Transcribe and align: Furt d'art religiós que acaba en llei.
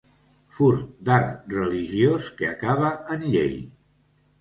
Furt 0.55 0.87
d'art 1.09 1.53
religiós 1.59 2.33
que 2.41 2.53
acaba 2.57 2.93
en 3.19 3.31
llei. 3.37 3.59